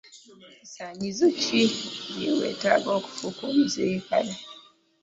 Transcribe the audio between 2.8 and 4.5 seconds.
okufuuka omusirikale?